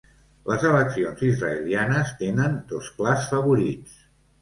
[0.51, 4.05] Les eleccions israelianes tenen dos clars favorits